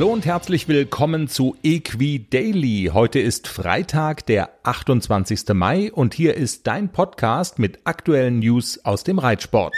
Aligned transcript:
Hallo 0.00 0.14
und 0.14 0.24
herzlich 0.24 0.66
willkommen 0.66 1.28
zu 1.28 1.58
Equi 1.62 2.26
Daily. 2.30 2.90
Heute 2.94 3.18
ist 3.18 3.48
Freitag, 3.48 4.24
der 4.24 4.48
28. 4.62 5.52
Mai 5.52 5.92
und 5.92 6.14
hier 6.14 6.36
ist 6.36 6.66
dein 6.66 6.90
Podcast 6.90 7.58
mit 7.58 7.80
aktuellen 7.84 8.38
News 8.38 8.82
aus 8.82 9.04
dem 9.04 9.18
Reitsport. 9.18 9.74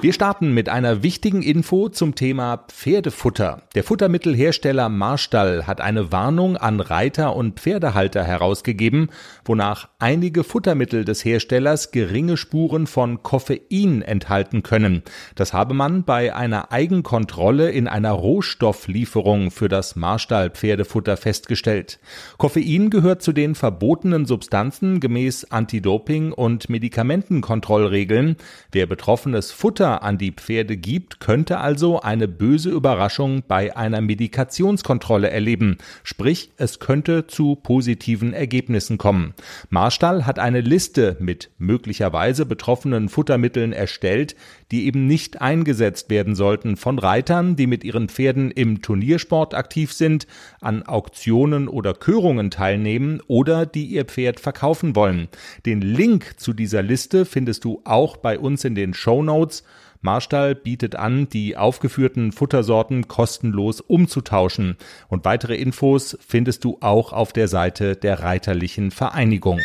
Wir 0.00 0.12
starten 0.12 0.52
mit 0.52 0.68
einer 0.68 1.02
wichtigen 1.02 1.42
Info 1.42 1.88
zum 1.88 2.14
Thema 2.14 2.64
Pferdefutter. 2.68 3.62
Der 3.74 3.84
Futtermittelhersteller 3.84 4.88
Marstall 4.88 5.66
hat 5.66 5.80
eine 5.80 6.12
Warnung 6.12 6.56
an 6.56 6.80
Reiter 6.80 7.34
und 7.34 7.58
Pferdehalter 7.58 8.22
herausgegeben, 8.22 9.08
wonach 9.44 9.88
einige 9.98 10.44
Futtermittel 10.44 11.04
des 11.04 11.24
Herstellers 11.24 11.90
geringe 11.90 12.36
Spuren 12.36 12.86
von 12.86 13.22
Koffein 13.22 14.02
enthalten 14.02 14.62
können. 14.62 15.02
Das 15.34 15.52
habe 15.52 15.74
man 15.74 16.04
bei 16.04 16.34
einer 16.34 16.70
Eigenkontrolle 16.70 17.70
in 17.70 17.88
einer 17.88 18.12
Rohstofflieferung 18.12 19.50
für 19.50 19.68
das 19.68 19.96
Marstall 19.96 20.50
Pferdefutter 20.50 21.16
festgestellt. 21.16 21.98
Koffein 22.36 22.90
gehört 22.90 23.22
zu 23.22 23.32
den 23.32 23.54
verbotenen 23.54 24.26
Substanzen 24.26 25.00
gemäß 25.00 25.44
Anti-Doping 25.50 26.32
und 26.32 26.68
Medikamentenkontrollregeln. 26.68 28.36
Wer 28.70 28.83
betroffenes 28.86 29.52
Futter 29.52 30.02
an 30.02 30.18
die 30.18 30.32
Pferde 30.32 30.76
gibt, 30.76 31.20
könnte 31.20 31.58
also 31.58 32.00
eine 32.00 32.28
böse 32.28 32.70
Überraschung 32.70 33.42
bei 33.46 33.76
einer 33.76 34.00
Medikationskontrolle 34.00 35.30
erleben. 35.30 35.78
Sprich, 36.02 36.52
es 36.56 36.80
könnte 36.80 37.26
zu 37.26 37.56
positiven 37.56 38.32
Ergebnissen 38.32 38.98
kommen. 38.98 39.34
Marstall 39.70 40.26
hat 40.26 40.38
eine 40.38 40.60
Liste 40.60 41.16
mit 41.20 41.50
möglicherweise 41.58 42.46
betroffenen 42.46 43.08
Futtermitteln 43.08 43.72
erstellt, 43.72 44.36
die 44.74 44.86
eben 44.86 45.06
nicht 45.06 45.40
eingesetzt 45.40 46.10
werden 46.10 46.34
sollten 46.34 46.76
von 46.76 46.98
Reitern, 46.98 47.54
die 47.54 47.68
mit 47.68 47.84
ihren 47.84 48.08
Pferden 48.08 48.50
im 48.50 48.82
Turniersport 48.82 49.54
aktiv 49.54 49.92
sind, 49.92 50.26
an 50.60 50.82
Auktionen 50.82 51.68
oder 51.68 51.94
Körungen 51.94 52.50
teilnehmen 52.50 53.22
oder 53.28 53.66
die 53.66 53.84
ihr 53.84 54.04
Pferd 54.04 54.40
verkaufen 54.40 54.96
wollen. 54.96 55.28
Den 55.64 55.80
Link 55.80 56.40
zu 56.40 56.52
dieser 56.52 56.82
Liste 56.82 57.24
findest 57.24 57.64
du 57.64 57.82
auch 57.84 58.16
bei 58.16 58.36
uns 58.36 58.64
in 58.64 58.74
den 58.74 58.94
Show 58.94 59.22
Notes. 59.22 59.62
Marstall 60.00 60.56
bietet 60.56 60.96
an, 60.96 61.28
die 61.28 61.56
aufgeführten 61.56 62.32
Futtersorten 62.32 63.06
kostenlos 63.06 63.80
umzutauschen. 63.80 64.76
Und 65.06 65.24
weitere 65.24 65.54
Infos 65.54 66.18
findest 66.26 66.64
du 66.64 66.78
auch 66.80 67.12
auf 67.12 67.32
der 67.32 67.46
Seite 67.46 67.94
der 67.94 68.18
Reiterlichen 68.24 68.90
Vereinigung. 68.90 69.60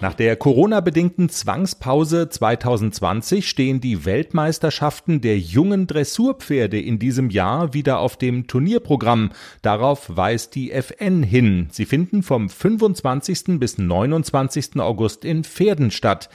Nach 0.00 0.14
der 0.14 0.36
Corona-bedingten 0.36 1.28
Zwangspause 1.28 2.28
2020 2.28 3.48
stehen 3.48 3.80
die 3.80 4.04
Weltmeisterschaften 4.04 5.20
der 5.20 5.38
jungen 5.38 5.86
Dressurpferde 5.86 6.80
in 6.80 6.98
diesem 6.98 7.30
Jahr 7.30 7.74
wieder 7.74 7.98
auf 7.98 8.16
dem 8.16 8.46
Turnierprogramm. 8.46 9.30
Darauf 9.62 10.16
weist 10.16 10.54
die 10.54 10.72
FN 10.72 11.22
hin. 11.22 11.68
Sie 11.70 11.84
finden 11.84 12.22
vom 12.22 12.48
25. 12.48 13.58
bis 13.58 13.78
29. 13.78 14.80
August 14.80 15.24
in 15.24 15.44
Pferden 15.44 15.90
statt. 15.90 16.30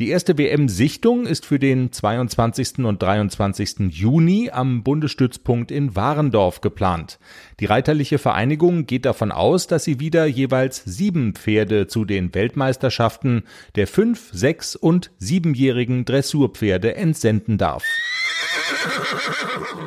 Die 0.00 0.08
erste 0.08 0.38
WM-Sichtung 0.38 1.26
ist 1.26 1.44
für 1.44 1.58
den 1.58 1.92
22. 1.92 2.78
und 2.78 3.02
23. 3.02 3.90
Juni 3.90 4.48
am 4.50 4.82
Bundesstützpunkt 4.82 5.70
in 5.70 5.94
Warendorf 5.94 6.62
geplant. 6.62 7.18
Die 7.60 7.66
Reiterliche 7.66 8.16
Vereinigung 8.16 8.86
geht 8.86 9.04
davon 9.04 9.30
aus, 9.30 9.66
dass 9.66 9.84
sie 9.84 10.00
wieder 10.00 10.24
jeweils 10.24 10.82
sieben 10.86 11.34
Pferde 11.34 11.86
zu 11.86 11.99
den 12.04 12.34
Weltmeisterschaften 12.34 13.44
der 13.76 13.86
fünf-, 13.86 14.30
sechs- 14.32 14.76
und 14.76 15.10
siebenjährigen 15.18 16.04
Dressurpferde 16.04 16.94
entsenden 16.96 17.58
darf. 17.58 17.84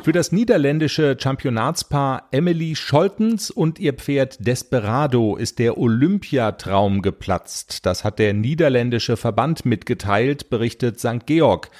Für 0.02 0.12
das 0.12 0.32
niederländische 0.32 1.16
Championatspaar 1.18 2.28
Emily 2.30 2.76
Scholtens 2.76 3.50
und 3.50 3.78
ihr 3.78 3.94
Pferd 3.94 4.46
Desperado 4.46 5.36
ist 5.36 5.58
der 5.58 5.78
Olympiatraum 5.78 7.00
geplatzt. 7.00 7.86
Das 7.86 8.04
hat 8.04 8.18
der 8.18 8.34
niederländische 8.34 9.16
Verband 9.16 9.64
mitgeteilt, 9.64 10.50
berichtet 10.50 11.00
St. 11.00 11.26
Georg. 11.26 11.70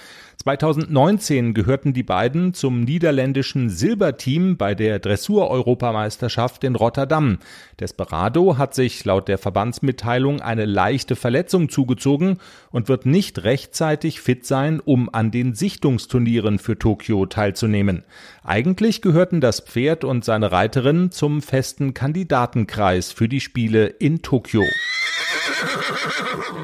2019 0.44 1.54
gehörten 1.54 1.94
die 1.94 2.02
beiden 2.02 2.52
zum 2.52 2.82
niederländischen 2.82 3.70
Silberteam 3.70 4.58
bei 4.58 4.74
der 4.74 4.98
Dressur-Europameisterschaft 4.98 6.64
in 6.64 6.76
Rotterdam. 6.76 7.38
Desperado 7.80 8.58
hat 8.58 8.74
sich 8.74 9.02
laut 9.06 9.28
der 9.28 9.38
Verbandsmitteilung 9.38 10.42
eine 10.42 10.66
leichte 10.66 11.16
Verletzung 11.16 11.70
zugezogen 11.70 12.40
und 12.70 12.90
wird 12.90 13.06
nicht 13.06 13.44
rechtzeitig 13.44 14.20
fit 14.20 14.44
sein, 14.44 14.80
um 14.80 15.08
an 15.10 15.30
den 15.30 15.54
Sichtungsturnieren 15.54 16.58
für 16.58 16.78
Tokio 16.78 17.24
teilzunehmen. 17.24 18.04
Eigentlich 18.42 19.00
gehörten 19.00 19.40
das 19.40 19.60
Pferd 19.60 20.04
und 20.04 20.26
seine 20.26 20.52
Reiterin 20.52 21.10
zum 21.10 21.40
festen 21.40 21.94
Kandidatenkreis 21.94 23.12
für 23.12 23.30
die 23.30 23.40
Spiele 23.40 23.86
in 23.86 24.20
Tokio. 24.20 24.64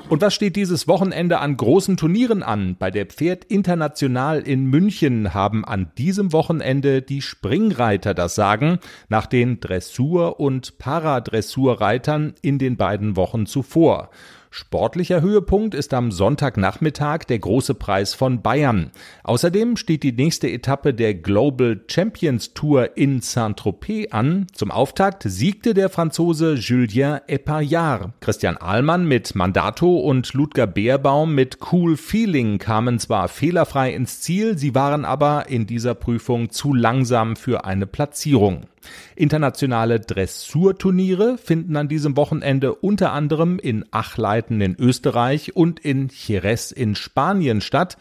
Und 0.08 0.22
was 0.22 0.34
steht 0.34 0.56
dieses 0.56 0.88
Wochenende 0.88 1.38
an 1.38 1.56
großen 1.56 1.96
Turnieren 1.96 2.42
an? 2.42 2.76
Bei 2.78 2.90
der 2.90 3.06
Pferd 3.06 3.44
International 3.44 4.40
in 4.40 4.64
München 4.64 5.34
haben 5.34 5.64
an 5.64 5.92
diesem 5.98 6.32
Wochenende 6.32 7.02
die 7.02 7.22
Springreiter 7.22 8.14
das 8.14 8.34
Sagen 8.34 8.78
nach 9.08 9.26
den 9.26 9.60
Dressur- 9.60 10.40
und 10.40 10.78
Paradressurreitern 10.78 12.34
in 12.42 12.58
den 12.58 12.76
beiden 12.76 13.16
Wochen 13.16 13.46
zuvor. 13.46 14.10
Sportlicher 14.52 15.20
Höhepunkt 15.20 15.76
ist 15.76 15.94
am 15.94 16.10
Sonntagnachmittag 16.10 17.18
der 17.28 17.38
große 17.38 17.74
Preis 17.74 18.14
von 18.14 18.42
Bayern. 18.42 18.90
Außerdem 19.22 19.76
steht 19.76 20.02
die 20.02 20.10
nächste 20.10 20.50
Etappe 20.50 20.92
der 20.92 21.14
Global 21.14 21.80
Champions 21.86 22.52
Tour 22.52 22.96
in 22.96 23.20
Saint-Tropez 23.20 24.10
an. 24.10 24.48
Zum 24.52 24.72
Auftakt 24.72 25.22
siegte 25.24 25.72
der 25.72 25.88
Franzose 25.88 26.54
Julien 26.54 27.20
Epaillard. 27.28 28.10
Christian 28.18 28.56
Ahlmann 28.56 29.06
mit 29.06 29.36
Mandato 29.36 29.98
und 29.98 30.34
Ludger 30.34 30.66
Beerbaum 30.66 31.32
mit 31.32 31.58
Cool 31.70 31.96
Feeling 31.96 32.58
kamen 32.58 32.98
zwar 32.98 33.28
fehlerfrei 33.28 33.94
ins 33.94 34.20
Ziel, 34.20 34.58
sie 34.58 34.74
waren 34.74 35.04
aber 35.04 35.48
in 35.48 35.68
dieser 35.68 35.94
Prüfung 35.94 36.50
zu 36.50 36.74
langsam 36.74 37.36
für 37.36 37.64
eine 37.64 37.86
Platzierung. 37.86 38.62
Internationale 39.16 40.00
Dressurturniere 40.00 41.38
finden 41.38 41.76
an 41.76 41.88
diesem 41.88 42.16
Wochenende 42.16 42.74
unter 42.74 43.12
anderem 43.12 43.58
in 43.58 43.84
Achleiten 43.90 44.60
in 44.60 44.76
Österreich 44.78 45.56
und 45.56 45.80
in 45.80 46.08
Jerez 46.12 46.70
in 46.70 46.94
Spanien 46.94 47.60
statt. 47.60 47.96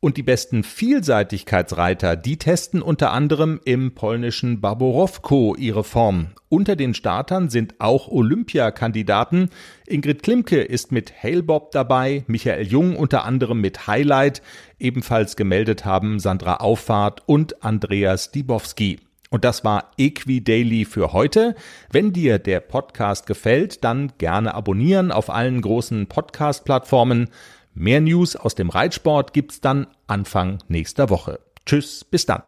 Und 0.00 0.16
die 0.16 0.22
besten 0.22 0.62
Vielseitigkeitsreiter, 0.62 2.14
die 2.14 2.36
testen 2.36 2.82
unter 2.82 3.12
anderem 3.12 3.60
im 3.64 3.94
polnischen 3.94 4.60
Baborowko 4.60 5.56
ihre 5.56 5.82
Form. 5.82 6.28
Unter 6.48 6.76
den 6.76 6.94
Startern 6.94 7.48
sind 7.48 7.74
auch 7.80 8.06
Olympiakandidaten. 8.06 9.50
Ingrid 9.86 10.22
Klimke 10.22 10.60
ist 10.60 10.92
mit 10.92 11.12
Hailbob 11.20 11.72
dabei, 11.72 12.22
Michael 12.28 12.66
Jung 12.66 12.94
unter 12.94 13.24
anderem 13.24 13.60
mit 13.60 13.88
Highlight. 13.88 14.40
Ebenfalls 14.78 15.34
gemeldet 15.34 15.84
haben 15.84 16.20
Sandra 16.20 16.58
Auffahrt 16.58 17.22
und 17.26 17.64
Andreas 17.64 18.30
Dibowski. 18.30 19.00
Und 19.30 19.44
das 19.44 19.64
war 19.64 19.90
Equi 19.98 20.42
Daily 20.42 20.84
für 20.84 21.12
heute. 21.12 21.54
Wenn 21.90 22.12
dir 22.12 22.38
der 22.38 22.60
Podcast 22.60 23.26
gefällt, 23.26 23.84
dann 23.84 24.12
gerne 24.18 24.54
abonnieren 24.54 25.12
auf 25.12 25.30
allen 25.30 25.60
großen 25.60 26.06
Podcast-Plattformen. 26.06 27.28
Mehr 27.74 28.00
News 28.00 28.36
aus 28.36 28.54
dem 28.54 28.70
Reitsport 28.70 29.32
gibt's 29.32 29.60
dann 29.60 29.86
Anfang 30.06 30.58
nächster 30.68 31.10
Woche. 31.10 31.40
Tschüss, 31.66 32.04
bis 32.04 32.24
dann. 32.26 32.36